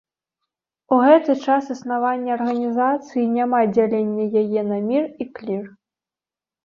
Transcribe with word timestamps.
У 0.95 0.97
гэты 1.07 1.35
час 1.45 1.63
існавання 1.75 2.31
арганізацыі 2.37 3.29
няма 3.37 3.61
дзялення 3.77 4.25
яе 4.45 4.61
на 4.71 4.77
мір 4.91 5.03
і 5.07 5.23
клір. 5.37 5.63